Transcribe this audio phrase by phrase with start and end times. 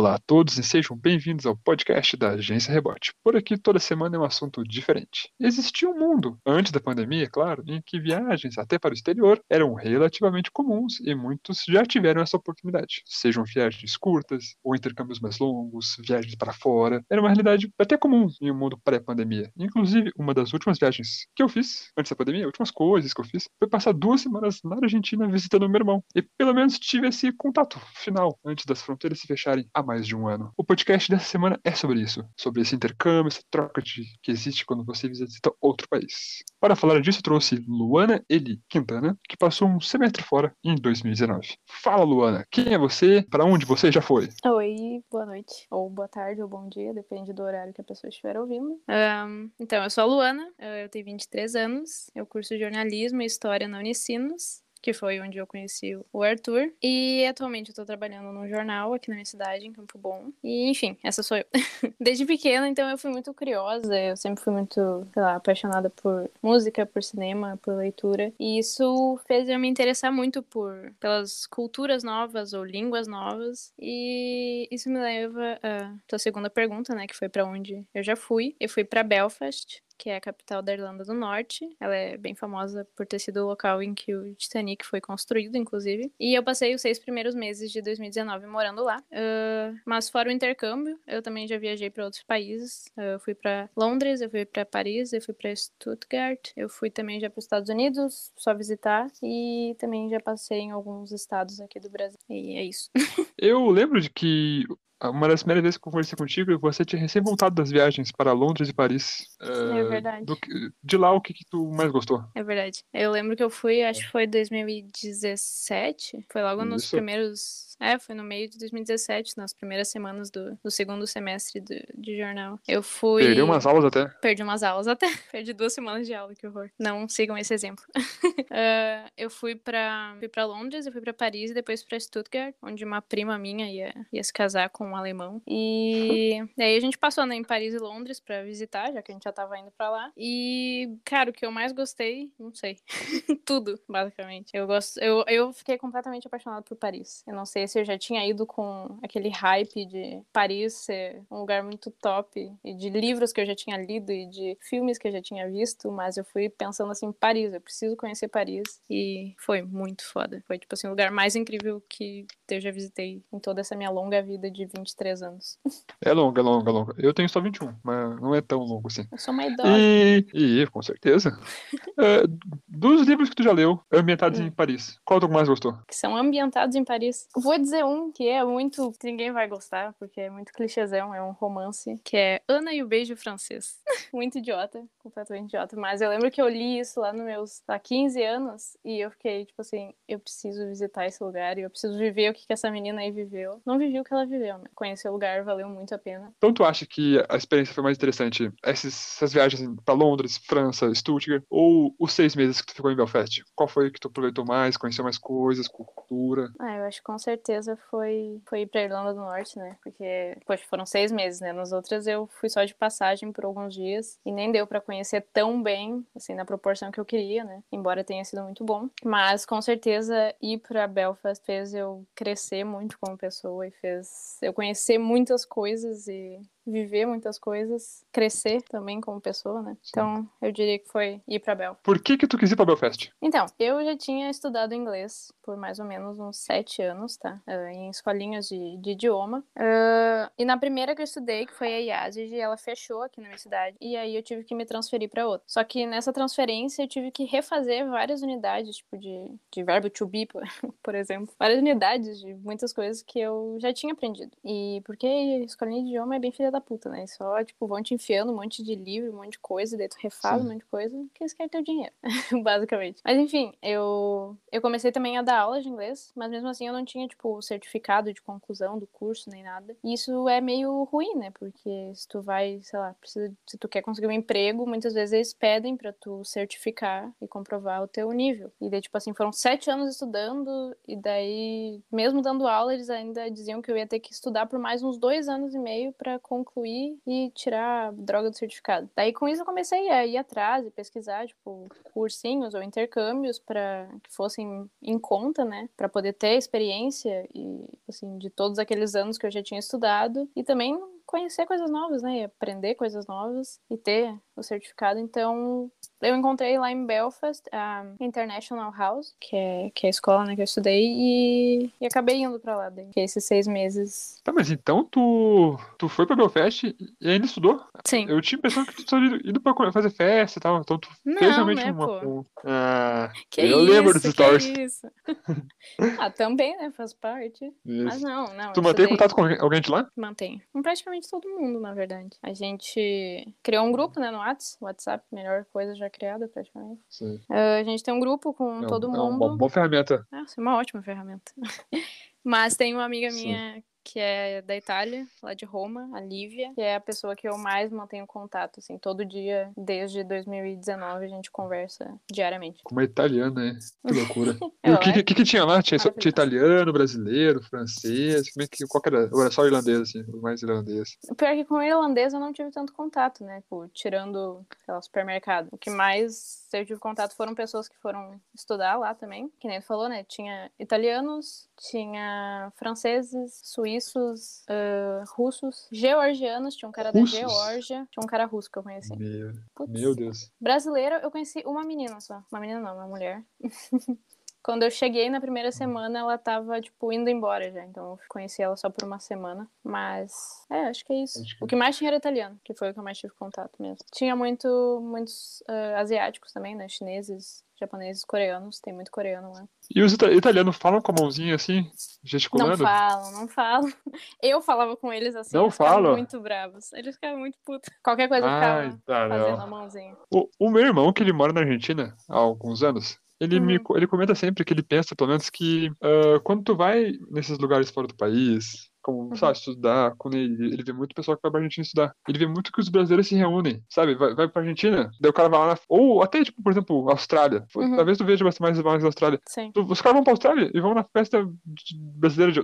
[0.00, 3.12] Olá a todos e sejam bem-vindos ao podcast da Agência Rebote.
[3.22, 5.30] Por aqui toda semana é um assunto diferente.
[5.38, 9.74] Existia um mundo, antes da pandemia, claro, em que viagens até para o exterior eram
[9.74, 13.02] relativamente comuns e muitos já tiveram essa oportunidade.
[13.04, 17.04] Sejam viagens curtas ou intercâmbios mais longos, viagens para fora.
[17.10, 19.52] Era uma realidade até comum em um mundo pré-pandemia.
[19.54, 23.26] Inclusive, uma das últimas viagens que eu fiz antes da pandemia, últimas coisas que eu
[23.26, 26.02] fiz, foi passar duas semanas na Argentina visitando meu irmão.
[26.16, 30.14] E pelo menos tive esse contato final antes das fronteiras se fecharem há mais de
[30.14, 30.52] um ano.
[30.56, 34.64] O podcast dessa semana é sobre isso, sobre esse intercâmbio, essa troca de, que existe
[34.64, 36.44] quando você visita outro país.
[36.60, 41.56] Para falar disso, eu trouxe Luana Eli Quintana, que passou um semestre fora em 2019.
[41.82, 43.26] Fala, Luana, quem é você?
[43.28, 44.28] Para onde você já foi?
[44.46, 48.08] Oi, boa noite, ou boa tarde, ou bom dia, depende do horário que a pessoa
[48.08, 48.80] estiver ouvindo.
[48.88, 53.66] Um, então, eu sou a Luana, eu tenho 23 anos, eu curso jornalismo e história
[53.66, 56.72] na Unicinos que foi onde eu conheci o Arthur.
[56.82, 60.30] E atualmente eu tô trabalhando num jornal aqui na minha cidade, em Campo Bom.
[60.42, 61.44] E, enfim, essa sou eu.
[62.00, 66.30] Desde pequena, então eu fui muito curiosa, eu sempre fui muito, sei lá, apaixonada por
[66.42, 68.32] música, por cinema, por leitura.
[68.38, 73.72] E isso fez eu me interessar muito por pelas culturas novas ou línguas novas.
[73.78, 78.16] E isso me leva à tua segunda pergunta, né, que foi para onde eu já
[78.16, 78.54] fui.
[78.58, 81.68] Eu fui para Belfast, que é a capital da Irlanda do Norte.
[81.78, 85.56] Ela é bem famosa por ter sido o local em que o Titanic foi construído,
[85.56, 86.10] inclusive.
[86.18, 89.02] E eu passei os seis primeiros meses de 2019 morando lá.
[89.12, 92.86] Uh, mas fora o intercâmbio, eu também já viajei para outros países.
[92.96, 96.88] Uh, eu fui para Londres, eu fui para Paris, eu fui para Stuttgart, eu fui
[96.88, 99.06] também já para os Estados Unidos, só visitar.
[99.22, 102.18] E também já passei em alguns estados aqui do Brasil.
[102.30, 102.90] E é isso.
[103.40, 104.64] eu lembro de que
[105.02, 108.32] uma das primeiras vezes que eu conversei contigo, você tinha recém voltado das viagens para
[108.32, 109.26] Londres e Paris.
[109.40, 110.26] É, é verdade.
[110.26, 110.36] Do,
[110.82, 112.22] de lá, o que, que tu mais gostou?
[112.34, 112.84] É verdade.
[112.92, 116.26] Eu lembro que eu fui, acho que foi 2017.
[116.30, 116.70] Foi logo Isso.
[116.70, 121.60] nos primeiros é, foi no meio de 2017, nas primeiras semanas do, do segundo semestre
[121.60, 122.58] do, de jornal.
[122.68, 123.24] Eu fui.
[123.24, 124.06] Perdi umas aulas até.
[124.20, 125.06] Perdi umas aulas até.
[125.32, 126.70] Perdi duas semanas de aula, que horror.
[126.78, 127.82] Não sigam esse exemplo.
[127.96, 132.54] uh, eu fui pra, fui pra Londres, eu fui pra Paris e depois pra Stuttgart,
[132.62, 135.40] onde uma prima minha ia, ia se casar com um alemão.
[135.48, 139.14] E daí a gente passou né, em Paris e Londres pra visitar, já que a
[139.14, 140.12] gente já tava indo pra lá.
[140.16, 142.76] E, cara, o que eu mais gostei, não sei.
[143.46, 144.50] Tudo, basicamente.
[144.52, 144.98] Eu gosto.
[144.98, 147.24] Eu, eu fiquei completamente apaixonada por Paris.
[147.26, 151.62] Eu não sei eu já tinha ido com aquele hype de Paris ser um lugar
[151.62, 155.12] muito top, e de livros que eu já tinha lido e de filmes que eu
[155.12, 158.80] já tinha visto, mas eu fui pensando assim, Paris, eu preciso conhecer Paris.
[158.88, 160.42] E foi muito foda.
[160.46, 163.90] Foi, tipo assim, o lugar mais incrível que eu já visitei em toda essa minha
[163.90, 165.58] longa vida de 23 anos.
[166.02, 166.94] É longa, é longa, é longa.
[166.96, 169.06] Eu tenho só 21, mas não é tão longo assim.
[169.12, 169.68] Eu sou uma idosa.
[169.78, 171.38] E, e com certeza.
[171.98, 172.22] é,
[172.66, 174.46] dos livros que tu já leu, ambientados hum.
[174.46, 175.76] em Paris, qual tu mais gostou?
[175.86, 177.28] Que são ambientados em Paris.
[177.36, 178.92] Vou dizer um que é muito.
[178.92, 182.82] que ninguém vai gostar, porque é muito clichêzão, é um romance, que é Ana e
[182.82, 183.78] o Beijo Francês.
[184.12, 185.76] muito idiota, completamente idiota.
[185.76, 189.10] Mas eu lembro que eu li isso lá nos meus há 15 anos e eu
[189.10, 192.52] fiquei, tipo assim, eu preciso visitar esse lugar e eu preciso viver o que, que
[192.52, 193.60] essa menina aí viveu.
[193.64, 194.64] Não vivi o que ela viveu, né?
[194.74, 196.32] Conhecer o lugar valeu muito a pena.
[196.36, 198.50] Então tu acha que a experiência foi mais interessante?
[198.62, 202.96] Essas, essas viagens para Londres, França, Stuttgart, ou os seis meses que tu ficou em
[202.96, 203.42] Belfast?
[203.54, 206.50] Qual foi que tu aproveitou mais, conheceu mais coisas, cultura?
[206.58, 207.49] Ah, eu acho que com certeza
[207.90, 209.76] foi, foi ir pra Irlanda do Norte, né?
[209.82, 211.52] Porque, poxa, foram seis meses, né?
[211.52, 215.26] Nas outras eu fui só de passagem por alguns dias e nem deu para conhecer
[215.32, 217.62] tão bem, assim, na proporção que eu queria, né?
[217.72, 218.88] Embora tenha sido muito bom.
[219.04, 224.52] Mas, com certeza, ir pra Belfast fez eu crescer muito como pessoa e fez eu
[224.52, 229.76] conhecer muitas coisas e viver muitas coisas, crescer também como pessoa, né?
[229.88, 231.76] Então, eu diria que foi ir para Bel.
[231.82, 233.12] Por que que tu quis ir para Belfast?
[233.20, 237.40] Então, eu já tinha estudado inglês por mais ou menos uns sete anos, tá?
[237.46, 239.44] Uh, em escolinhas de, de idioma.
[239.56, 243.26] Uh, e na primeira que eu estudei, que foi a IASIG, ela fechou aqui na
[243.26, 243.76] minha cidade.
[243.80, 245.42] E aí eu tive que me transferir para outra.
[245.46, 250.06] Só que nessa transferência eu tive que refazer várias unidades, tipo de, de verbo to
[250.06, 250.42] be, por,
[250.82, 251.34] por exemplo.
[251.38, 254.30] Várias unidades de muitas coisas que eu já tinha aprendido.
[254.44, 255.06] E porque
[255.44, 257.06] escolinha de idioma é bem filha da da puta, né?
[257.06, 259.96] Só, tipo, vão te enfiando um monte de livro, um monte de coisa, daí tu
[260.00, 260.46] refaz Sim.
[260.46, 261.92] um monte de coisa, porque eles querem teu dinheiro,
[262.44, 263.00] basicamente.
[263.04, 266.72] Mas enfim, eu, eu comecei também a dar aulas de inglês, mas mesmo assim eu
[266.72, 269.74] não tinha, tipo, certificado de conclusão do curso, nem nada.
[269.82, 271.30] E isso é meio ruim, né?
[271.30, 275.12] Porque se tu vai, sei lá, precisa, se tu quer conseguir um emprego, muitas vezes
[275.12, 278.52] eles pedem pra tu certificar e comprovar o teu nível.
[278.60, 283.30] E daí, tipo assim, foram sete anos estudando, e daí, mesmo dando aula, eles ainda
[283.30, 286.18] diziam que eu ia ter que estudar por mais uns dois anos e meio pra
[286.44, 288.88] concluir e tirar droga do certificado.
[288.94, 293.88] Daí com isso eu comecei a ir atrás e pesquisar, tipo, cursinhos ou intercâmbios para
[294.02, 299.18] que fossem em conta, né, para poder ter experiência e assim de todos aqueles anos
[299.18, 300.78] que eu já tinha estudado e também
[301.10, 302.18] conhecer coisas novas, né?
[302.20, 305.00] E aprender coisas novas e ter o certificado.
[305.00, 305.70] Então,
[306.00, 310.34] eu encontrei lá em Belfast a International House, que é, que é a escola né,
[310.34, 314.20] que eu estudei, e, e acabei indo pra lá, daí, que é esses seis meses.
[314.24, 316.64] Tá, mas então tu, tu foi pra Belfast
[317.00, 317.62] e ainda estudou?
[317.86, 318.06] Sim.
[318.08, 321.18] Eu tinha impressão que tu tinha ido pra fazer festa e tal, então tu Não,
[321.18, 322.00] fez realmente né, uma...
[322.00, 322.24] pô?
[322.44, 324.44] Ah, Que eu isso, lembro dos stories.
[324.58, 324.86] isso.
[325.98, 326.70] ah, também, né?
[326.70, 327.52] Faz parte.
[327.64, 328.06] Mas Isso.
[328.06, 328.52] não, não.
[328.52, 329.86] Tu mantém contato com alguém- de lá?
[329.96, 330.40] Mantém.
[330.52, 332.16] Com praticamente todo mundo, na verdade.
[332.22, 336.80] A gente criou um grupo, né, no Whats, WhatsApp, melhor coisa já criada, praticamente.
[337.28, 339.24] Ah, a gente tem um grupo com É, todo um- é mundo.
[339.24, 340.06] uma boa ferramenta.
[340.10, 341.32] Nossa, é uma ótima ferramenta.
[342.24, 343.62] Mas tem uma amiga Sim.
[343.92, 347.36] Que é da Itália, lá de Roma, a Lívia, que é a pessoa que eu
[347.36, 352.62] mais mantenho contato, assim, todo dia, desde 2019, a gente conversa diariamente.
[352.62, 353.58] Com uma italiana, hein?
[353.86, 354.36] Que loucura.
[354.62, 355.62] E o que, é que, que tinha lá?
[355.62, 358.30] Tinha, só- tinha italiano, brasileiro, francês?
[358.32, 359.08] Como é que, qual que era?
[359.10, 360.02] Ou era só irlandês, assim?
[360.02, 360.98] o Mais irlandês.
[361.16, 363.40] Pior é que com o irlandês eu não tive tanto contato, né?
[363.40, 365.48] Tipo, tirando, sei lá, supermercado.
[365.50, 369.28] O que mais eu tive contato foram pessoas que foram estudar lá também.
[369.38, 370.04] Que nem ele falou, né?
[370.04, 376.56] Tinha italianos, tinha franceses, suíços, ah, russos, georgianos.
[376.56, 377.12] Tinha um cara Russos?
[377.12, 377.88] da Geórgia.
[377.90, 378.96] Tinha um cara russo que eu conheci.
[378.96, 379.72] Meu, Putz.
[379.72, 380.30] meu Deus.
[380.40, 382.22] Brasileira, eu conheci uma menina só.
[382.30, 383.22] Uma menina não, uma mulher.
[384.42, 387.64] Quando eu cheguei na primeira semana, ela tava, tipo, indo embora já.
[387.64, 389.46] Então eu conheci ela só por uma semana.
[389.62, 391.22] Mas, é, acho que é isso.
[391.22, 393.52] Que- O que mais tinha era italiano, que foi o que eu mais tive contato
[393.60, 393.78] mesmo.
[393.92, 396.68] Tinha muito, muitos ah, asiáticos também, né?
[396.68, 398.60] Chineses, japoneses, coreanos.
[398.60, 399.44] Tem muito coreano lá.
[399.74, 401.70] E os ita- italianos falam com a mãozinha assim, Não
[402.02, 402.56] gesticulando?
[402.64, 403.70] falam, não falam.
[404.22, 405.92] Eu falava com eles assim, Não eles falam?
[405.92, 406.72] muito bravos.
[406.72, 407.68] Eles ficavam muito putos.
[407.84, 409.44] Qualquer coisa Ai, ficava tá, fazendo não.
[409.44, 409.96] a mãozinha.
[410.10, 413.62] O, o meu irmão, que ele mora na Argentina há alguns anos, ele, me, Uhum.
[413.62, 417.38] co- ele comenta sempre que ele pensa, pelo menos, que ah, quando tu vai nesses
[417.38, 419.16] lugares fora do país, como, Uhum.
[419.16, 422.26] sabe, estudar, quando ele, ele vê muito pessoal que vai pra Argentina estudar, ele vê
[422.26, 423.94] muito que os brasileiros se reúnem, sabe?
[423.94, 426.88] Vai, vai pra Argentina, daí o cara vai lá, na, ou até, tipo, por exemplo,
[426.90, 427.44] Austrália.
[427.56, 427.76] Uhum.
[427.76, 429.20] Talvez tu veja mais, mais na Austrália.
[429.26, 429.52] Sim.
[429.56, 432.40] Os caras vão pra Austrália e vão na festa de brasileiros de,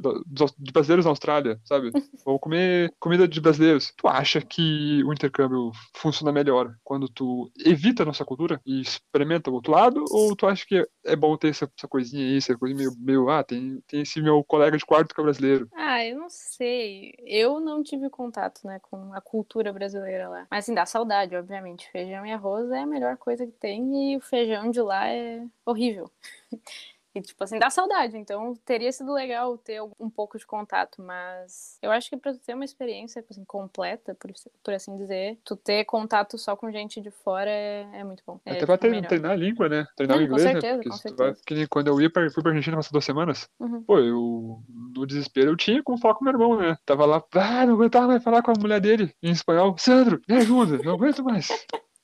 [0.58, 1.90] de brasileiros na Austrália, sabe?
[2.26, 3.92] Vão comer comida de brasileiros.
[3.96, 9.50] Tu acha que o intercâmbio funciona melhor quando tu evita a nossa cultura e experimenta
[9.50, 10.04] o outro lado?
[10.10, 13.28] Ou tu acha que é bom ter essa, essa coisinha aí, essa coisa meio, meio
[13.28, 15.68] ah, tem, tem esse meu colega de quarto que é brasileiro.
[15.74, 17.14] Ah, eu não sei.
[17.18, 20.46] Eu não tive contato, né, com a cultura brasileira lá.
[20.50, 21.90] Mas assim, dá saudade, obviamente.
[21.90, 25.46] Feijão e arroz é a melhor coisa que tem e o feijão de lá é
[25.64, 26.10] horrível.
[27.16, 28.14] E, tipo assim, dá saudade.
[28.18, 32.38] Então, teria sido legal ter um pouco de contato, mas eu acho que pra tu
[32.40, 34.30] ter uma experiência, assim, completa, por,
[34.62, 38.38] por assim dizer, tu ter contato só com gente de fora é, é muito bom.
[38.44, 39.08] É, Até pra tipo, tre- melhor.
[39.08, 39.86] treinar a língua, né?
[39.96, 40.52] Treinar o com inglês, né?
[40.52, 41.42] certeza, Porque com tu vai- certeza.
[41.46, 43.82] que nem quando eu ia pra, fui pra Argentina passar duas semanas, Uhum.
[43.82, 46.76] pô, eu, no desespero, eu tinha como falar com meu irmão, né?
[46.84, 49.74] Tava lá, ah, não aguentava mais falar com a mulher dele em espanhol.
[49.78, 51.48] Sandro, me ajuda, não aguento mais.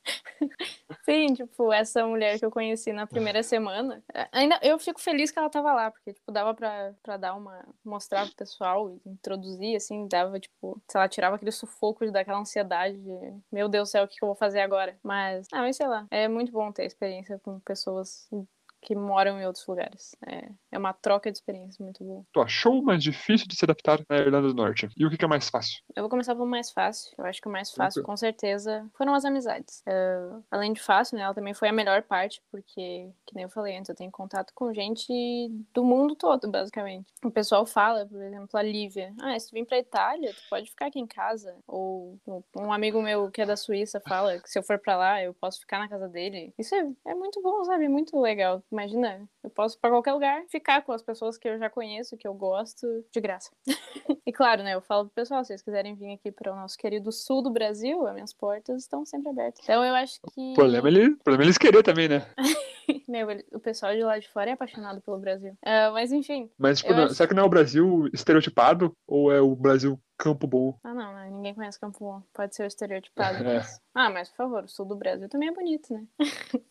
[1.05, 5.31] Sim, tipo, essa mulher que eu conheci na primeira semana, é, ainda eu fico feliz
[5.31, 9.01] que ela tava lá, porque, tipo, dava pra, pra dar uma, mostrar pro pessoal e
[9.09, 13.93] introduzir, assim, dava, tipo, sei lá, tirava aquele sufoco daquela ansiedade de, meu Deus do
[13.93, 14.99] céu, o que que eu vou fazer agora?
[15.03, 18.29] Mas, ah, mas sei lá, é muito bom ter experiência com pessoas
[18.83, 20.15] que moram em outros lugares.
[20.27, 22.25] É, é uma troca de experiências muito boa.
[22.33, 24.89] Tu achou mais difícil de se adaptar na Irlanda do Norte?
[24.97, 25.81] E o que que é mais fácil?
[25.95, 27.13] Eu vou começar pelo mais fácil.
[27.17, 29.83] Eu acho que o mais fácil, com certeza, foram as amizades.
[29.87, 31.23] Eh, além de fácil, né?
[31.23, 34.53] Ela também foi a melhor parte, porque, que nem eu falei antes, eu tenho contato
[34.55, 35.13] com gente
[35.73, 37.13] do mundo todo, basicamente.
[37.25, 39.15] O pessoal fala, por exemplo, a Lívia.
[39.21, 41.55] Ah, se tu vir pra Itália, tu pode ficar aqui em casa.
[41.69, 42.19] Ou
[42.59, 45.35] um amigo meu que é da Suíça fala que se eu for pra lá, eu
[45.35, 46.53] posso ficar na casa dele.
[46.59, 47.85] Isso é, é muito bom, sabe?
[47.85, 48.63] É muito legal.
[48.73, 52.27] Imagina, eu posso pra qualquer lugar, ficar com as pessoas que eu já conheço, que
[52.27, 53.51] eu gosto, de graça.
[54.25, 56.79] E claro, né, eu falo pro pessoal, se vocês quiserem vir aqui para o nosso
[56.79, 59.61] querido sul do Brasil, as minhas portas estão sempre abertas.
[59.65, 62.25] Então eu acho que O problema, é ele, o problema é eles querer também, né?
[63.09, 65.57] meu, o pessoal de lá de fora é apaixonado pelo Brasil.
[65.65, 66.49] Ah, mas enfim.
[66.57, 70.01] Mas tipo, não- acho- será que não é o Brasil estereotipado ou é o Brasil
[70.17, 70.79] Campo Bom?
[70.85, 71.29] Ah, não, né?
[71.31, 72.23] Ninguém conhece Campo Bom.
[72.33, 73.39] Pode ser o estereotipado.
[73.43, 73.55] É.
[73.55, 76.07] mas- Ah, mas por favor, o sul do Brasil também é bonito, né?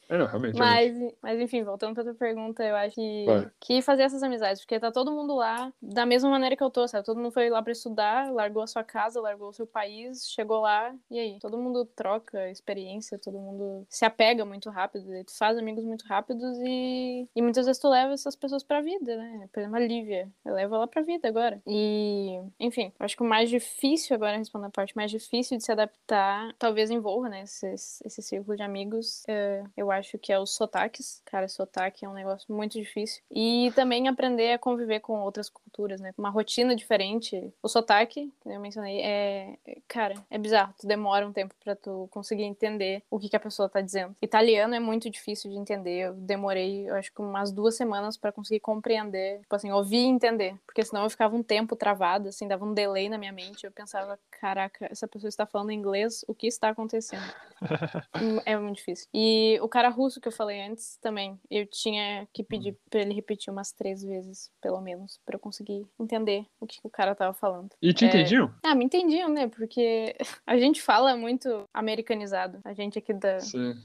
[0.09, 0.57] É, não, realmente.
[0.57, 0.99] realmente.
[1.01, 3.51] Mas, mas enfim, voltando pra tua pergunta, eu acho que, Vai.
[3.59, 6.87] que fazer essas amizades, porque tá todo mundo lá da mesma maneira que eu tô,
[6.87, 7.05] sabe?
[7.05, 10.61] Todo mundo foi lá pra estudar, largou a sua casa, largou o seu país, chegou
[10.61, 11.39] lá, e aí?
[11.39, 16.57] Todo mundo troca experiência, todo mundo se apega muito rápido, tu faz amigos muito rápidos
[16.61, 19.49] e, e muitas vezes tu leva essas pessoas pra vida, né?
[19.51, 21.61] Por exemplo, a Lívia, eu levo ela pra vida agora.
[21.65, 25.63] E, enfim, eu acho que o mais difícil, agora respondendo a parte mais difícil de
[25.63, 30.39] se adaptar, talvez envolva, né, esse, esse círculo de amigos, uh, eu acho que é
[30.39, 31.21] os sotaques.
[31.25, 33.21] Cara, sotaque é um negócio muito difícil.
[33.31, 36.13] E também aprender a conviver com outras culturas, né?
[36.17, 37.53] Uma rotina diferente.
[37.61, 39.57] O sotaque, que eu mencionei, é.
[39.87, 40.73] Cara, é bizarro.
[40.79, 44.15] Tu demora um tempo para tu conseguir entender o que, que a pessoa tá dizendo.
[44.21, 46.07] Italiano é muito difícil de entender.
[46.07, 49.39] Eu demorei, eu acho que umas duas semanas para conseguir compreender.
[49.41, 50.55] Tipo assim, ouvir e entender.
[50.65, 53.65] Porque senão eu ficava um tempo travada, assim, dava um delay na minha mente.
[53.65, 57.23] Eu pensava, caraca, essa pessoa está falando inglês, o que está acontecendo?
[58.45, 59.07] é muito difícil.
[59.13, 63.13] E o cara russo que eu falei antes também, eu tinha que pedir para ele
[63.13, 67.33] repetir umas três vezes, pelo menos, para eu conseguir entender o que o cara tava
[67.33, 67.69] falando.
[67.81, 68.53] E te É, entendiam?
[68.63, 69.47] Ah, me entendiam, né?
[69.47, 72.59] Porque a gente fala muito americanizado.
[72.63, 73.37] A gente aqui da,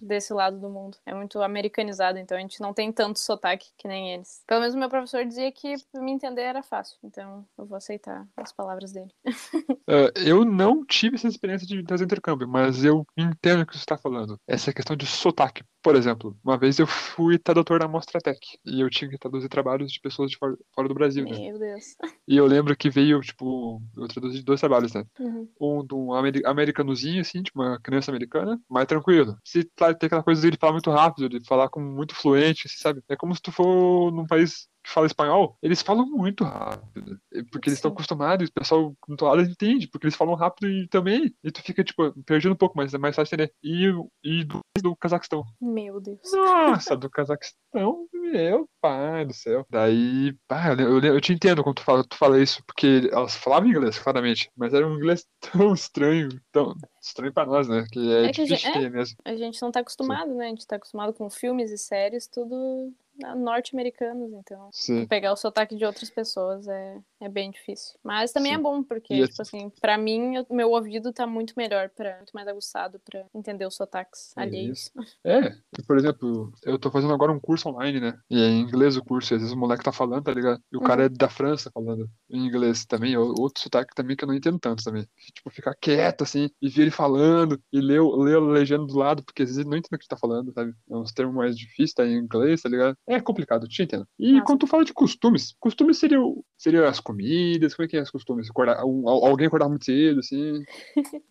[0.02, 0.98] desse lado do mundo.
[1.06, 4.42] É muito americanizado, então a gente não tem tanto sotaque que nem eles.
[4.46, 6.98] Pelo menos meu professor dizia que pra me entender era fácil.
[7.04, 9.12] Então eu vou aceitar as palavras dele.
[9.88, 13.78] Ah, eu não tive essa experiência de fazer intercâmbio, mas eu entendo o que você
[13.78, 14.36] está falando.
[14.46, 15.62] Essa questão de sotaque.
[15.86, 19.92] Por exemplo, uma vez eu fui tradutor na Mostratec e eu tinha que traduzir trabalhos
[19.92, 21.38] de pessoas de fora, fora do Brasil, né?
[21.38, 21.94] Meu Deus.
[22.26, 25.04] E eu lembro que veio, tipo, eu traduzi dois trabalhos, né?
[25.20, 25.48] Uhum.
[25.60, 29.38] Um de um ameri- americanozinho, assim, tipo uma criança americana, mais tranquilo.
[29.44, 32.78] Se claro, tem aquela coisa dele falar muito rápido, de falar como muito fluente, assim,
[32.78, 33.00] sabe?
[33.08, 37.18] É como se tu for num país fala espanhol, eles falam muito rápido.
[37.34, 37.94] É Porque eles estão Sim.
[37.94, 41.34] acostumados, o pessoal do outro lado entende, porque eles falam rápido e também.
[41.42, 43.52] E tu fica, tipo, perdendo um pouco, mas é mais fácil entender.
[43.62, 43.86] E,
[44.24, 45.44] e do, do Cazaquistão.
[45.60, 46.20] Meu Deus.
[46.32, 49.66] Nossa, do Cazaquistão, meu pai do céu.
[49.70, 53.34] Daí, pá, eu, eu, eu te entendo quando tu fala, tu fala isso, porque elas
[53.34, 57.84] falavam inglês, claramente, mas era um inglês tão estranho, tão estranho pra nós, né?
[57.90, 59.16] Que é, É que a difícil gente- de entender mesmo.
[59.24, 60.46] A gente não tá acostumado, né?
[60.46, 62.92] A gente tá acostumado com filmes e séries, tudo
[63.36, 64.68] norte-americanos, então.
[64.72, 65.06] Sim.
[65.06, 67.98] Pegar o sotaque de outras pessoas é, é bem difícil.
[68.02, 68.58] Mas também Sim.
[68.58, 71.88] é bom, porque, E é- tipo assim, pra mim, o meu ouvido tá muito melhor,
[71.90, 74.90] pra, muito mais aguçado pra entender os sotaques É alheios.
[75.24, 75.52] É,
[75.86, 78.18] por exemplo, eu tô fazendo agora um curso online, né?
[78.30, 80.60] E é em inglês o curso, e às vezes o moleque tá falando, tá ligado?
[80.72, 81.06] E o cara Uhum.
[81.06, 84.58] é da França falando em inglês também, ou- outro sotaque também que eu não entendo
[84.58, 85.06] tanto também.
[85.34, 88.96] Tipo, ficar quieto, assim, e ver ele falando, e ler, o- ler a legenda do
[88.98, 90.72] lado, porque às vezes ele não entende o que ele tá falando, sabe?
[90.90, 92.96] É uns termos mais difíceis, tá em inglês, tá ligado?
[93.06, 94.06] É complicado, te entendo.
[94.18, 94.44] E Nossa.
[94.44, 98.00] quando tu fala de costumes, costumes seria, o- seria as comidas, como é que é
[98.00, 98.50] as costumes?
[98.50, 100.64] Acordar, um- al- alguém acordar muito cedo, assim.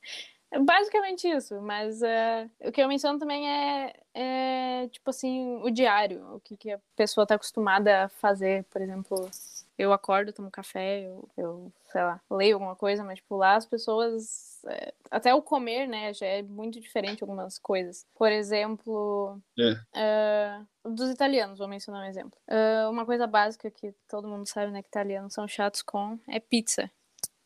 [0.64, 6.24] Basicamente isso, mas é, o que eu menciono também é, é, tipo assim, o diário,
[6.36, 9.30] o que, que a pessoa tá acostumada a fazer, por exemplo,
[9.78, 13.66] eu acordo, tomo café, eu, eu sei lá, leio alguma coisa, mas tipo, lá as
[13.66, 18.06] pessoas, é, até o comer, né, já é muito diferente algumas coisas.
[18.16, 20.00] Por exemplo, É.
[20.00, 22.40] é, dos italianos, vou mencionar um exemplo.
[22.48, 26.40] É, uma coisa básica que todo mundo sabe, né, que italianos são chatos com, é
[26.40, 26.90] pizza.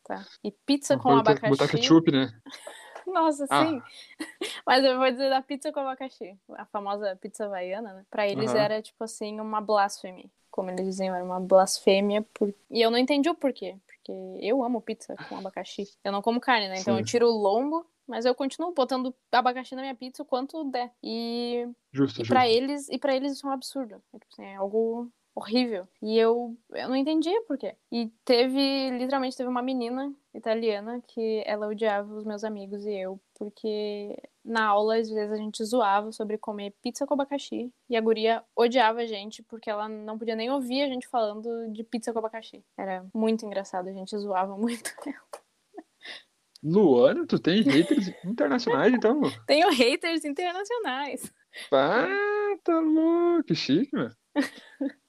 [0.04, 0.24] Tá?
[0.42, 1.50] E pizza com botar, abacaxi.
[1.50, 2.26] botar ketchup, né?
[3.06, 3.64] Nossa, Ah.
[3.64, 3.82] sim.
[4.66, 6.36] Mas eu vou dizer da pizza com abacaxi.
[6.56, 8.06] A famosa pizza havaiana, né?
[8.10, 8.58] Pra eles Aham.
[8.58, 10.28] era, tipo assim, uma blasfêmia.
[10.60, 12.20] Como eles diziam, era uma blasfêmia.
[12.34, 12.54] Por...
[12.70, 13.78] E eu não entendi o porquê.
[13.86, 14.12] Porque
[14.42, 15.88] eu amo pizza com abacaxi.
[16.04, 16.78] Eu não como carne, né?
[16.78, 17.00] Então Sim.
[17.00, 20.90] eu tiro o lombo, mas eu continuo botando abacaxi na minha pizza o quanto der.
[21.02, 24.02] E, Justo, e pra eles, e para eles isso é um absurdo.
[24.12, 25.88] É, tipo assim, é algo horrível.
[26.02, 27.74] E eu, eu não entendia por quê.
[27.90, 33.20] E teve, literalmente, teve uma menina italiana que ela odiava os meus amigos e eu,
[33.34, 37.72] porque na aula, às vezes, a gente zoava sobre comer pizza com abacaxi.
[37.88, 41.70] E a guria odiava a gente porque ela não podia nem ouvir a gente falando
[41.72, 42.64] de pizza com abacaxi.
[42.76, 44.90] Era muito engraçado, a gente zoava muito.
[46.62, 49.20] Luana, tu tem haters internacionais, então?
[49.46, 51.32] Tenho haters internacionais.
[51.70, 52.06] Pá,
[52.62, 54.10] tá louco, que chique, meu.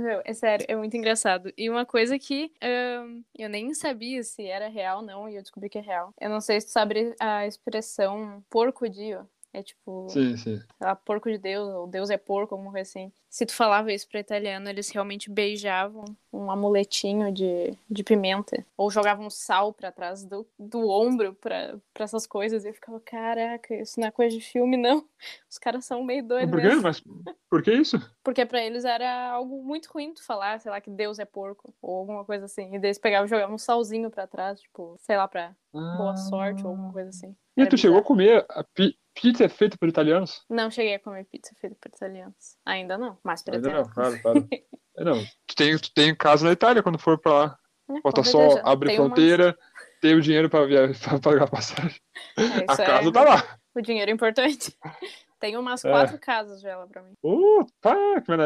[0.00, 1.52] Meu, é sério, é muito engraçado.
[1.56, 5.42] E uma coisa que ahn, eu nem sabia se era real ou não, e eu
[5.42, 6.12] descobri que é real.
[6.20, 9.28] Eu não sei se tu sabe a expressão porco-dio.
[9.52, 10.60] É tipo, Sim, sim.
[10.78, 13.10] lá, porco de Deus, ou Deus é porco, alguma coisa assim.
[13.30, 16.04] Se tu falava isso pra italiano, eles realmente beijavam
[16.36, 18.64] um amuletinho de, de pimenta.
[18.76, 22.64] Ou jogavam sal pra trás do, do ombro pra, pra essas coisas.
[22.64, 25.04] E eu ficava, caraca, isso não é coisa de filme, não.
[25.50, 26.66] Os caras são meio doidos Por quê?
[26.68, 26.82] mesmo.
[26.82, 27.02] Mas
[27.48, 27.96] por que isso?
[28.22, 31.72] Porque pra eles era algo muito ruim tu falar, sei lá, que Deus é porco,
[31.80, 32.66] ou alguma coisa assim.
[32.74, 36.16] E daí eles pegavam e jogavam um salzinho pra trás, tipo, sei lá, pra boa
[36.16, 37.34] sorte ou alguma coisa assim.
[37.56, 38.06] E Era tu chegou a bizarro.
[38.08, 40.44] comer a pi- pizza feita por italianos?
[40.50, 42.58] Não cheguei a comer pizza feita por italianos.
[42.66, 43.82] Ainda não, mas Ainda pretendo.
[43.82, 44.48] não, claro, claro.
[44.98, 45.22] É, não.
[45.46, 47.58] Tu tem, tu tem casa na Itália quando for pra lá.
[47.90, 49.56] É, Falta com só abrir Tem fronteira,
[50.00, 50.90] ter o dinheiro pra, via...
[51.02, 52.00] pra pagar a passagem.
[52.36, 53.58] É, A é- casa tá lá.
[53.74, 54.76] O dinheiro é importante.
[55.38, 55.90] Tem umas É.
[55.90, 57.12] quatro casas já lá pra mim.
[57.22, 57.94] Uh, tá.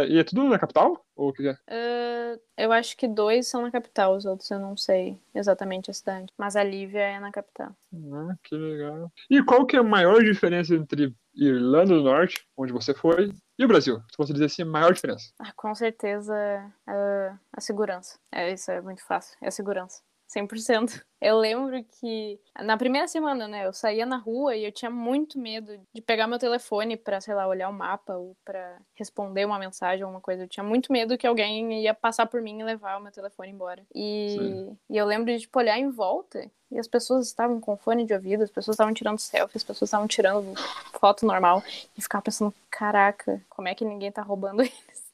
[0.08, 1.00] E é tudo na capital?
[1.14, 1.56] Ou o que é?
[1.68, 5.94] Ah, eu acho que dois são na capital, os outros eu não sei exatamente a
[5.94, 6.26] cidade.
[6.36, 7.70] Mas a Lívia é na capital.
[7.94, 9.10] Ah, que legal.
[9.30, 13.64] E qual que é a maior diferença entre Irlanda do Norte, onde você foi, e
[13.64, 14.02] o Brasil?
[14.16, 15.30] Você dizer assim, a maior diferença.
[15.38, 16.34] Ah, com certeza
[16.86, 18.18] ah, a segurança.
[18.32, 19.36] É, isso é muito fácil.
[19.42, 20.00] É a segurança.
[20.30, 21.04] 100%.
[21.20, 25.38] Eu lembro que na primeira semana, né, eu saía na rua e eu tinha muito
[25.38, 29.58] medo de pegar meu telefone pra, sei lá, olhar o mapa ou pra responder uma
[29.58, 30.44] mensagem ou alguma coisa.
[30.44, 33.50] Eu tinha muito medo que alguém ia passar por mim e levar o meu telefone
[33.50, 33.84] embora.
[33.94, 38.06] E, e eu lembro de tipo, olhar em volta e as pessoas estavam com fone
[38.06, 40.54] de ouvido, as pessoas estavam tirando selfie, as pessoas estavam tirando
[40.98, 41.62] foto normal
[41.98, 45.10] e ficava pensando, caraca, como é que ninguém tá roubando eles?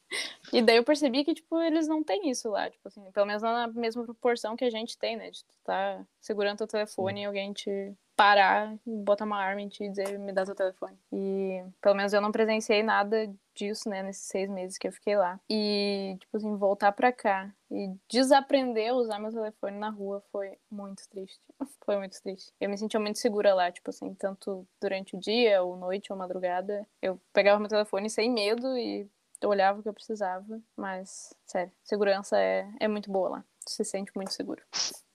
[0.53, 3.43] E daí eu percebi que, tipo, eles não têm isso lá, tipo assim, pelo menos
[3.43, 5.31] não na mesma proporção que a gente tem, né?
[5.31, 9.85] De tu tá segurando teu telefone e alguém te parar, botar uma arma em ti
[9.85, 10.99] e dizer, me dá teu telefone.
[11.13, 15.17] E pelo menos eu não presenciei nada disso, né, nesses seis meses que eu fiquei
[15.17, 15.39] lá.
[15.51, 20.57] E, tipo assim, voltar pra cá e desaprender a usar meu telefone na rua foi
[20.71, 21.41] muito triste.
[21.85, 22.53] Foi muito triste.
[22.61, 26.19] Eu me sentia muito segura lá, tipo assim, tanto durante o dia, ou noite, ou
[26.19, 26.85] madrugada.
[27.01, 29.09] Eu pegava meu telefone sem medo e
[29.43, 33.45] eu olhava o que eu precisava, mas, sério, segurança é, é muito boa lá.
[33.67, 34.63] Se sente muito seguro.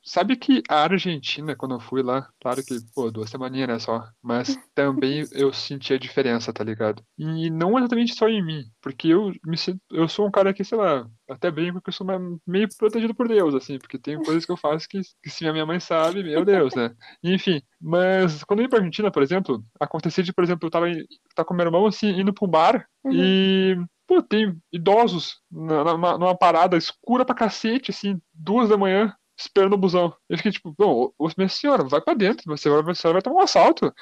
[0.04, 4.04] Sabe que a Argentina, quando eu fui lá, claro que, pô, duas semaninhas, né, só,
[4.22, 7.04] mas também eu senti a diferença, tá ligado?
[7.18, 9.56] E não exatamente só em mim, porque eu me
[9.92, 12.08] eu sou um cara que, sei lá, até brinco que eu sou
[12.48, 15.54] meio protegido por Deus, assim, porque tem coisas que eu faço que, que se a
[15.54, 16.94] minha mãe sabe, meu Deus, né?
[17.24, 20.88] Enfim, mas quando eu ia pra Argentina, por exemplo, acontecia de, por exemplo, eu tava,
[21.36, 23.14] tava com meu irmão, assim, indo pra um bar, Uhum.
[23.14, 23.78] e,
[24.12, 29.74] pô, tem idosos na- numa, numa parada escura pra cacete, assim, duas da manhã, esperando
[29.74, 30.14] o busão.
[30.28, 33.44] Eu fiquei tipo, bom, minha senhora, vai pra dentro, você vai, você vai tomar um
[33.44, 33.94] assalto.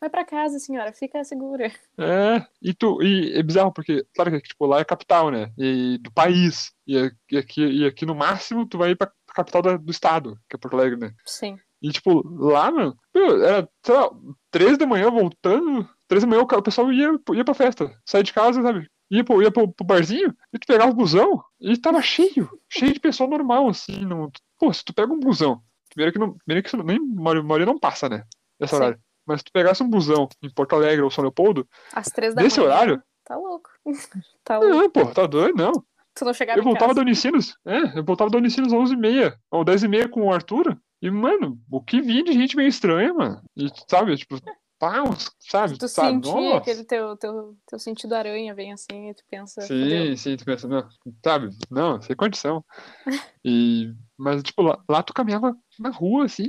[0.00, 1.72] Vai pra casa, senhora, fica segura.
[1.98, 5.52] É, e tu, e é bizarro, porque, claro que, tipo, lá é a capital, né,
[5.58, 9.62] e do país, e, e aqui, e aqui no máximo tu vai ir pra capital
[9.62, 11.12] da- do estado, que é Porto Alegre, né.
[11.26, 11.58] Sim.
[11.82, 14.10] E, tipo, lá, mano, era, sei lá,
[14.50, 18.32] três da manhã voltando, três da manhã o pessoal ia, ia pra festa, saía de
[18.32, 18.88] casa, sabe?
[19.10, 22.92] Ia pro, ia pro, pro barzinho, e tu pegava o busão, e tava cheio, cheio
[22.92, 24.30] de pessoal normal, assim, não...
[24.58, 28.08] Pô, se tu pega um busão, primeiro que, não, primeiro que nem, maioria não passa,
[28.08, 28.24] né,
[28.58, 28.76] nesse Sim.
[28.76, 29.00] horário.
[29.26, 32.42] Mas se tu pegasse um busão em Porto Alegre ou São Leopoldo, Às três da
[32.42, 32.72] nesse manhã.
[32.72, 33.70] horário, Tá louco.
[34.44, 34.74] tá louco.
[34.76, 35.72] não, pô, tá doido, não.
[36.14, 39.64] Tu não chegava Eu voltava da Unicinos, é, eu voltava da Unicinos às 11h30, ou
[39.64, 43.40] 10h30 com o Arthur, e, mano, o que vinha de gente meio estranha, mano.
[43.56, 44.36] E, sabe, tipo,
[44.82, 46.56] uns- sabe, Tu sabe, sentia nossa.
[46.58, 49.60] aquele teu, teu, teu sentido aranha vem assim e tu pensa.
[49.62, 50.88] Sim, "Fudeu." sim, tu pensa, não,
[51.24, 52.64] sabe, não, sem condição.
[53.44, 56.46] E, mas, tipo, lá, lá tu caminhava na rua, assim,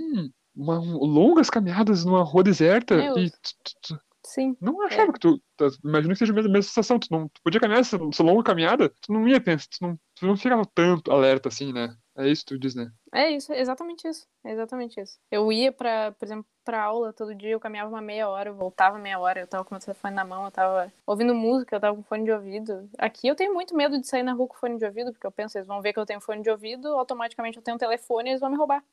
[0.54, 3.18] uma, longas caminhadas numa rua deserta, Meu.
[3.18, 4.58] e tu, tu- tu Sim.
[4.60, 5.42] não achava que tu,
[5.86, 8.44] imagino que seja a mesma, mesma sensação, tu não tu podia caminhar essa, essa longa
[8.44, 11.96] caminhada, tu não ia pensar, tu não, tu não ficava tanto alerta assim, né?
[12.22, 12.92] É isso que tu diz, né?
[13.14, 14.28] É isso, é exatamente isso.
[14.44, 15.18] É exatamente isso.
[15.30, 18.56] Eu ia pra, por exemplo, pra aula todo dia, eu caminhava uma meia hora, eu
[18.56, 21.80] voltava meia hora, eu tava com meu telefone na mão, eu tava ouvindo música, eu
[21.80, 22.90] tava com fone de ouvido.
[22.98, 25.32] Aqui eu tenho muito medo de sair na rua com fone de ouvido, porque eu
[25.32, 28.30] penso, eles vão ver que eu tenho fone de ouvido, automaticamente eu tenho um telefone
[28.30, 28.84] e eles vão me roubar.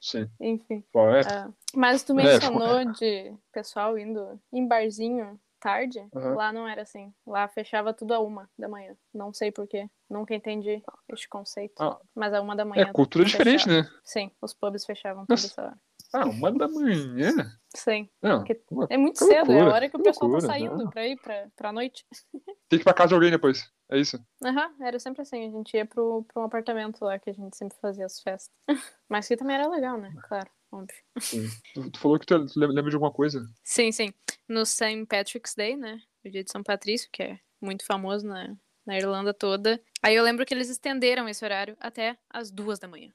[0.00, 0.28] Sim.
[0.40, 0.84] Enfim.
[0.92, 1.20] Qual é?
[1.26, 6.06] ah, mas tu É, mencionou de pessoal indo em barzinho tarde.
[6.14, 6.34] Aham.
[6.34, 7.12] Lá não era assim.
[7.26, 8.96] Lá fechava tudo a uma da manhã.
[9.12, 9.88] Não sei porquê.
[10.08, 11.74] Nunca entendi este conceito.
[11.82, 11.98] Ah.
[12.14, 12.84] Mas a uma da manhã.
[12.88, 13.82] É cultura diferente, fechava.
[13.82, 13.98] né?
[14.04, 15.78] Sim, os pubs fechavam toda essa hora.
[16.14, 17.32] Ah, uma da manhã?
[17.76, 18.08] Sim.
[18.22, 20.78] Não, uma- É muito cedo, é a loucura, hora que o pessoal tá loucura, saindo
[20.84, 20.90] não.
[20.90, 22.06] pra ir pra, pra noite.
[22.32, 22.40] tem
[22.70, 23.70] que ir pra casa de alguém depois.
[23.90, 24.18] É isso?
[24.42, 25.46] Aham, era sempre assim.
[25.46, 28.50] A gente ia pro, pro um apartamento lá que a gente sempre fazia as festas.
[29.08, 30.14] Mas que também era legal, né?
[30.28, 30.96] Claro, óbvio.
[31.20, 31.48] Sim.
[31.74, 33.44] Tu, tu falou que tu lem- lembra de alguma coisa.
[33.64, 34.12] Sim, sim.
[34.48, 35.06] No St.
[35.06, 36.00] Patrick's Day, né?
[36.24, 39.80] O dia de São Patrício, que é muito famoso na, na Irlanda toda.
[40.02, 43.10] Aí eu lembro que eles estenderam esse horário até as duas da manhã.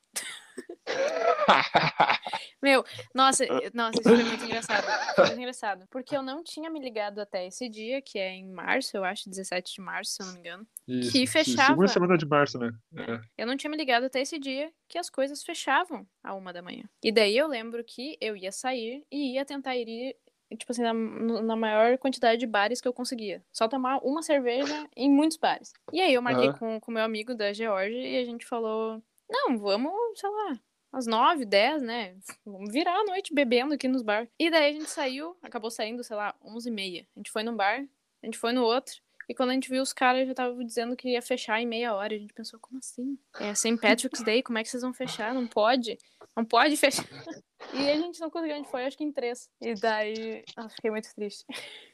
[2.61, 4.85] Meu, nossa, eu- nossa, isso foi muito engraçado.
[5.15, 5.85] Foi muito engraçado.
[5.89, 9.29] Porque eu não tinha me ligado até esse dia, que é em março, eu acho,
[9.29, 10.67] 17 de março, se eu não me engano.
[10.87, 11.11] Isso.
[11.11, 11.69] Que fechava.
[11.69, 12.71] Segunda semana de março, né?
[12.95, 13.19] É.
[13.39, 16.61] Eu não tinha me ligado até esse dia que as coisas fechavam a uma da
[16.61, 16.83] manhã.
[17.03, 20.15] E daí eu lembro que eu ia sair e ia tentar ir,
[20.57, 23.43] tipo assim, na, na maior quantidade de bares que eu conseguia.
[23.51, 25.73] Só tomar uma cerveja em muitos bares.
[25.91, 26.79] E aí eu marquei Aham.
[26.79, 30.59] com o meu amigo da Georgia e a gente falou: não, vamos, sei lá.
[30.93, 32.15] Às nove, dez, né?
[32.45, 34.27] Vamos virar a noite bebendo aqui nos bar.
[34.37, 37.07] E daí a gente saiu, acabou saindo, sei lá, onze e meia.
[37.15, 37.83] A gente foi num bar,
[38.21, 39.01] a gente foi no outro.
[39.27, 41.95] E quando a gente viu os caras já estavam dizendo que ia fechar em meia
[41.95, 42.13] hora.
[42.13, 43.17] A gente pensou, como assim?
[43.39, 43.77] É St.
[43.77, 45.33] Patrick's Day, como é que vocês vão fechar?
[45.33, 45.97] Não pode.
[46.35, 47.05] Não pode fechar.
[47.73, 49.49] E a gente não conseguiu, a gente foi acho que em três.
[49.61, 50.43] E daí.
[50.57, 51.45] Nossa, fiquei muito triste.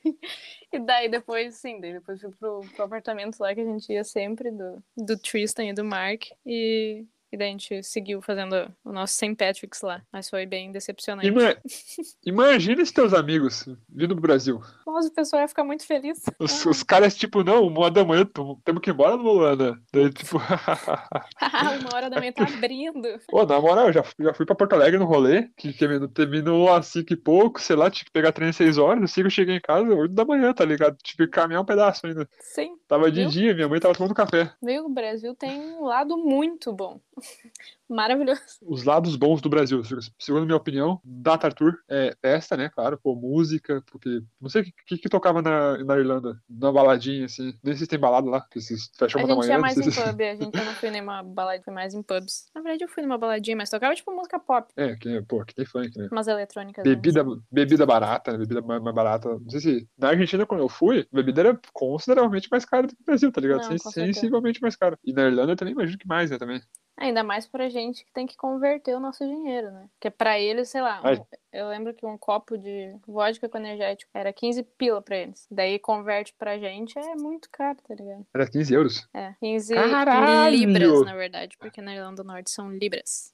[0.73, 4.03] e daí depois, sim, daí depois fui pro, pro apartamento lá que a gente ia
[4.03, 6.23] sempre, do, do Tristan e do Mark.
[6.43, 9.35] E e daí a gente seguiu fazendo o nosso St.
[9.35, 10.01] Patrick's lá.
[10.11, 11.27] Mas foi bem decepcionante.
[11.27, 11.55] Ima
[12.25, 14.61] Imagina os teus amigos vindo pro Brasil.
[14.85, 16.21] Nossa, o pessoal ia ficar muito feliz.
[16.39, 16.69] Os, ah.
[16.69, 18.27] os caras, tipo, não, uma hora da manhã,
[18.63, 19.79] temos que ir embora, Luana.
[19.93, 20.37] Daí, tipo.
[20.39, 23.07] uma hora da manhã tá abrindo.
[23.29, 25.73] Pô, na moral, eu já, já fui pra Porto Alegre no rolê, que
[26.13, 29.03] terminou às cinco e pouco, sei lá, tinha que pegar trem às seis horas.
[29.03, 30.97] Assim que eu cheguei em casa, oito da manhã, tá ligado?
[31.03, 32.27] Tive que caminhar um pedaço ainda.
[32.39, 32.75] Sim.
[32.87, 33.29] Tava de Viu?
[33.29, 34.51] dia, minha mãe tava tomando café.
[34.61, 34.85] Viu?
[34.85, 36.99] O Brasil tem um lado muito bom.
[37.89, 38.41] Maravilhoso.
[38.61, 39.81] Os lados bons do Brasil,
[40.19, 42.69] segundo minha opinião, Data Arthur é festa, né?
[42.69, 47.25] Claro, pô, música, porque não sei o que, que, tocava na, na Irlanda, na baladinha,
[47.25, 47.51] assim.
[47.63, 49.39] Nem sei se tem balada lá, que vocês fecham uma da manhã.
[49.39, 52.03] A gente ia mais em pub, a gente não foi nenhuma balada, foi mais em
[52.03, 52.45] pubs.
[52.53, 54.71] Na verdade, eu fui numa baladinha, mas tocava tipo música pop.
[54.77, 56.09] É, que, pô, que tem funk, né?
[56.11, 56.83] Umas eletrônicas.
[56.83, 57.37] Bebida, né?
[57.51, 58.37] bebida barata, né?
[58.37, 59.29] Bebida mais, mais, barata.
[59.29, 59.89] Não sei se.
[59.97, 63.31] Na Argentina, quando eu fui, a bebida era consideravelmente mais cara do que no Brasil,
[63.31, 63.67] tá ligado?
[63.67, 64.95] Não, Sensivelmente mais cara.
[65.03, 66.37] E na Irlanda também imagino que mais, né?
[66.37, 66.61] Também.
[66.99, 69.89] Ainda mais pra gente que tem que converter o nosso dinheiro, né?
[69.93, 74.09] Porque pra eles, sei lá, um, eu lembro que um copo de vodka com energético
[74.13, 75.47] era 15 pila pra eles.
[75.49, 78.25] Daí converte pra gente é muito caro, tá ligado?
[78.33, 79.09] Era 15 euros?
[79.13, 80.55] É, 15 Caralho!
[80.55, 83.33] libras, na verdade, porque na Irlanda do Norte são libras.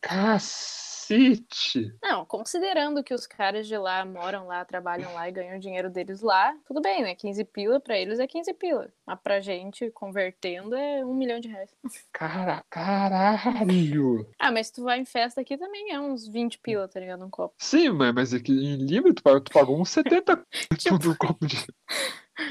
[0.00, 1.94] Cacete!
[2.02, 5.90] Não, considerando que os caras de lá moram lá, trabalham lá e ganham o dinheiro
[5.90, 7.14] deles lá, tudo bem, né?
[7.14, 8.90] 15 pila pra eles é 15 pila.
[9.06, 11.70] Mas pra gente, convertendo, é um milhão de reais.
[12.12, 14.26] Cara, caralho!
[14.38, 17.24] ah, mas tu vai em festa aqui também é uns 20 pila, tá ligado?
[17.24, 17.53] Um copo.
[17.58, 20.44] Sim, mas é que em Libra tu pagou uns 70
[20.78, 20.98] tipo...
[21.08, 21.56] no copo de.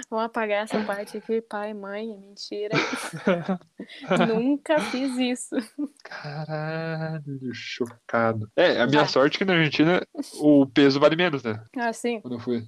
[0.09, 2.75] Vamos apagar essa parte aqui, pai, mãe, é mentira.
[4.33, 5.55] Nunca fiz isso.
[6.03, 8.49] Caralho, chocado.
[8.55, 9.07] É, a minha ah.
[9.07, 10.01] sorte é que na Argentina
[10.39, 11.63] o peso vale menos, né?
[11.77, 12.21] Ah, sim.
[12.21, 12.63] Quando eu fui.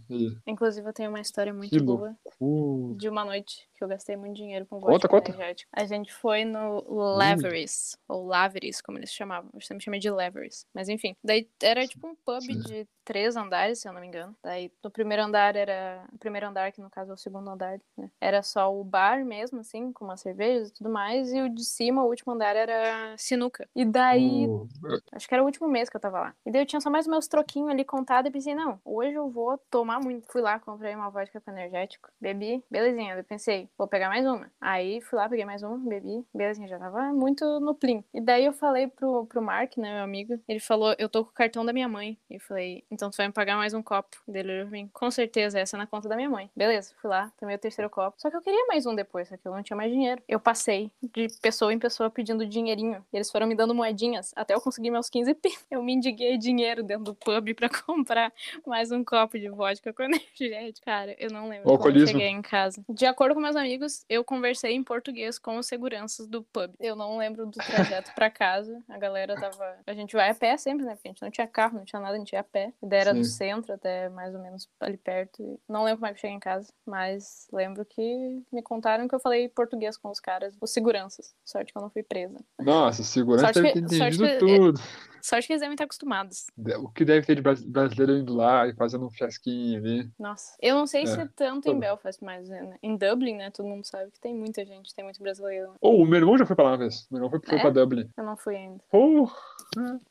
[0.45, 2.15] Inclusive, eu tenho uma história muito que boa.
[2.39, 2.97] Loucura.
[2.97, 5.69] De uma noite que eu gastei muito dinheiro com vodka conta, energético.
[5.73, 6.83] A gente foi no
[7.15, 8.15] Laveris, hum.
[8.15, 9.49] ou Laveris, como eles chamavam.
[9.53, 10.65] Eu sempre chamei de Laveris.
[10.73, 12.59] Mas enfim, daí era tipo um pub sim.
[12.59, 14.35] de três andares, se eu não me engano.
[14.43, 16.05] Daí no primeiro andar era.
[16.11, 18.09] O primeiro andar, que no caso é o segundo andar, né?
[18.19, 21.33] Era só o bar mesmo, assim, com umas cervejas e tudo mais.
[21.33, 23.67] E o de cima, o último andar, era sinuca.
[23.75, 24.47] E daí.
[24.47, 24.67] Uh.
[25.11, 26.35] Acho que era o último mês que eu tava lá.
[26.45, 29.29] E daí eu tinha só mais meus troquinhos ali contados e pensei, não, hoje eu
[29.29, 30.27] vou tomar muito.
[30.31, 33.15] Fui lá, comprei uma vodka com energético, bebi, belezinha.
[33.15, 34.49] Eu pensei, vou pegar mais uma.
[34.59, 38.03] Aí fui lá, peguei mais uma, bebi, belezinha, já tava muito no plim.
[38.13, 41.31] E daí eu falei pro, pro Mark, né, meu amigo, ele falou, eu tô com
[41.31, 42.17] o cartão da minha mãe.
[42.29, 44.17] E eu falei, então tu vai me pagar mais um copo.
[44.27, 46.49] Dele eu vim, com certeza, essa é na conta da minha mãe.
[46.55, 48.15] Beleza, fui lá, tomei o terceiro copo.
[48.19, 50.21] Só que eu queria mais um depois, só que eu não tinha mais dinheiro.
[50.27, 53.05] Eu passei de pessoa em pessoa pedindo dinheirinho.
[53.11, 55.49] E eles foram me dando moedinhas até eu conseguir meus 15 p.
[55.75, 58.31] Eu me indiguei dinheiro dentro do pub pra comprar
[58.65, 60.85] mais um copo de vodka com energético.
[60.85, 62.83] Cara, eu não lembro como eu cheguei em casa.
[62.87, 66.71] De acordo com meus amigos, eu conversei em português com os seguranças do pub.
[66.79, 68.81] Eu não lembro do trajeto pra casa.
[68.87, 69.77] A galera tava.
[69.85, 70.95] A gente vai a pé sempre, né?
[70.95, 72.71] Porque a gente não tinha carro, não tinha nada, a gente ia a pé.
[72.81, 75.59] A ideia era do centro até mais ou menos ali perto.
[75.67, 79.15] Não lembro como é que eu cheguei em casa, mas lembro que me contaram que
[79.15, 81.35] eu falei português com os caras, os seguranças.
[81.43, 82.37] Sorte que eu não fui presa.
[82.59, 84.81] Nossa, segurança sorte deve ter entendido tudo.
[85.25, 86.45] Sorte que eles devem estar acostumados.
[86.83, 90.07] O que deve ter de brasileiro indo lá e fazendo um fiasquinho ali.
[90.19, 91.05] Nossa, eu não sei é.
[91.07, 94.35] se é tanto em Belfast, mas né, em Dublin, né, todo mundo sabe que tem
[94.35, 95.73] muita gente, tem muito brasileiro.
[95.81, 97.07] Ou oh, o meu irmão já foi pra lá uma vez.
[97.09, 97.61] Meu irmão foi, foi é?
[97.61, 98.07] pra Dublin.
[98.15, 98.83] Eu não fui ainda.
[98.91, 99.35] Porra!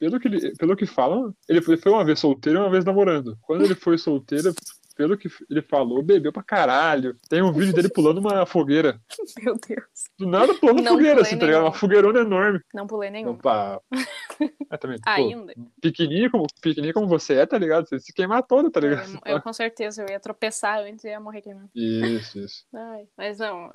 [0.01, 3.39] Pelo que, pelo que falam, ele foi uma vez solteiro e uma vez namorando.
[3.43, 4.53] Quando ele foi solteiro,
[4.95, 7.17] pelo que ele falou, bebeu pra caralho.
[7.29, 9.01] Tem um vídeo dele pulando uma fogueira.
[9.43, 10.11] Meu Deus.
[10.19, 11.63] Do nada pulando uma fogueira, assim, tá ligado?
[11.63, 12.61] Uma fogueirona enorme.
[12.73, 13.31] Não pulei nenhum.
[13.31, 13.81] Opa.
[14.71, 14.99] É, também.
[15.07, 15.53] Ainda.
[15.55, 17.89] Pô, pequenininha como, pequenininha como você é, tá ligado?
[17.89, 19.19] Você se queimar toda, tá ligado?
[19.25, 21.71] Eu, eu com certeza, eu ia tropeçar antes e ia morrer queimando.
[21.75, 22.65] Isso, isso.
[22.73, 23.73] Ai, mas não,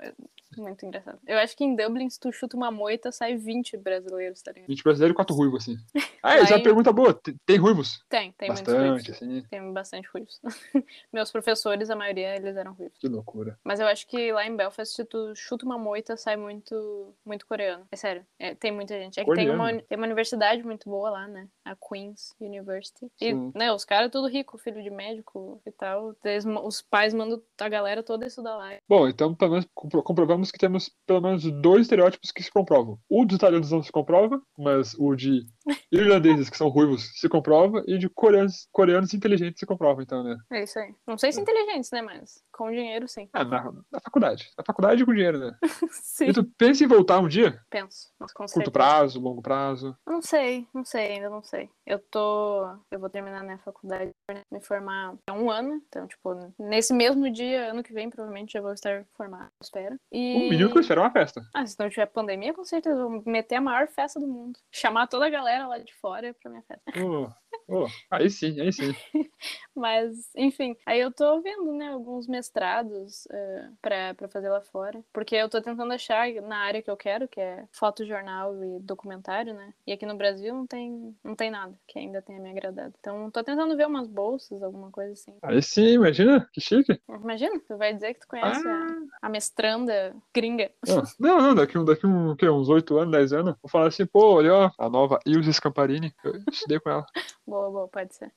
[0.57, 1.19] muito engraçado.
[1.27, 4.67] Eu acho que em Dublin, se tu chuta uma moita, sai 20 brasileiros, tá ligado?
[4.67, 5.77] 20 brasileiros e 4 ruivos, assim.
[6.21, 7.17] Ah, essa é uma pergunta boa.
[7.45, 8.03] Tem ruivos?
[8.09, 9.12] Tem, tem bastante.
[9.12, 9.41] Assim.
[9.49, 10.41] Tem bastante ruivos.
[11.13, 12.97] Meus professores, a maioria, eles eram ruivos.
[12.99, 13.57] Que loucura.
[13.63, 17.47] Mas eu acho que lá em Belfast, se tu chuta uma moita, sai muito, muito
[17.47, 17.88] coreano.
[17.89, 18.25] É sério.
[18.38, 19.17] É, tem muita gente.
[19.17, 21.47] É que tem uma, tem uma universidade muito boa lá, né?
[21.63, 23.09] A Queen's University.
[23.21, 23.53] E, Sim.
[23.55, 26.13] né, os caras tudo rico, filho de médico e tal.
[26.25, 28.71] Eles, os pais mandam a galera toda estudar lá.
[28.88, 32.97] Bom, então pelo menos comprovamos que temos pelo menos dois estereótipos que se comprovam.
[33.10, 35.43] O dos italianos não se comprova, mas o de
[35.91, 40.38] irlandeses que são ruivos se comprova e de coreanos, coreanos inteligentes se comprova, então, né?
[40.51, 40.93] É isso aí.
[41.08, 42.01] Não sei se inteligentes, né?
[42.01, 43.29] Mas com dinheiro, sim.
[43.34, 44.49] Ah, na, na faculdade.
[44.58, 45.58] Na faculdade com dinheiro, né?
[45.91, 46.25] sim.
[46.25, 47.60] E tu pensa em voltar um dia?
[47.69, 48.10] Penso.
[48.19, 49.95] Mas com Curto prazo, longo prazo?
[50.05, 51.69] Eu Não sei, não sei, ainda não sei.
[51.86, 52.67] Eu tô.
[52.91, 54.12] Eu vou terminar minha faculdade,
[54.51, 55.82] me formar há um ano.
[55.88, 59.97] Então, tipo, nesse mesmo dia, ano que vem, provavelmente já vou estar formada, espero.
[60.12, 60.36] E...
[60.36, 61.41] O mínimo que eu espero é uma festa.
[61.53, 64.60] Ah, se não tiver pandemia, com certeza vou meter a maior festa do mundo.
[64.71, 66.83] Chamar toda a galera lá de fora pra minha festa.
[67.03, 67.27] Oh,
[67.67, 68.93] oh, aí sim, aí sim.
[69.75, 75.01] Mas, enfim, aí eu tô vendo, né, alguns mestrados uh, pra, pra fazer lá fora.
[75.13, 79.53] Porque eu tô tentando achar na área que eu quero, que é fotojornal e documentário,
[79.53, 79.73] né?
[79.88, 82.93] E aqui no Brasil não tem, não tem nada que ainda tenha me agradado.
[82.99, 85.38] Então, tô tentando ver umas bolsas, alguma coisa assim.
[85.41, 86.99] Aí sim, imagina, que chique.
[87.07, 88.88] Imagina, tu vai dizer que tu conhece Ah.
[89.21, 90.69] a, a mestranda gringa.
[90.89, 93.88] Ah, Não, não, daqui, daqui um, o quê, uns 8 anos, 10 anos, vou falar
[93.88, 97.05] assim, pô, olha, ó, a nova Ilse Scamparini, eu estudei com ela.
[97.49, 98.31] Boa, boa, pode ser.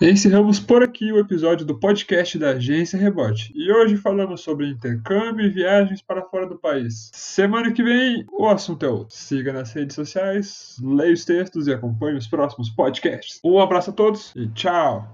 [0.00, 3.52] Encerramos por aqui o episódio do podcast da Agência Rebote.
[3.54, 7.10] E hoje falamos sobre intercâmbio e viagens para fora do país.
[7.12, 9.14] Semana que vem o assunto é outro.
[9.14, 13.38] Siga nas redes sociais, leia os textos e acompanhe os próximos podcasts.
[13.44, 15.12] Um abraço a todos e tchau!